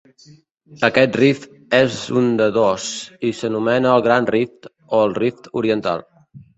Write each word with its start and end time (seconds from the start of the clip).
Aquest 0.87 1.17
rift 1.21 1.45
és 1.81 1.99
un 2.23 2.33
de 2.41 2.49
dos, 2.57 2.89
i 3.31 3.33
s'anomena 3.43 3.95
el 4.01 4.09
Gran 4.11 4.33
Rift 4.35 4.73
o 4.79 5.07
el 5.07 5.19
Rift 5.23 5.57
Oriental. 5.65 6.09